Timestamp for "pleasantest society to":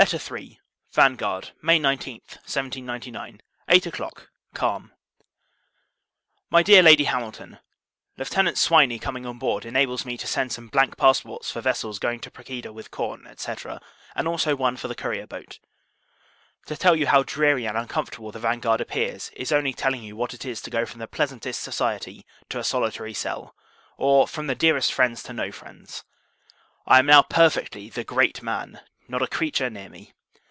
21.07-22.57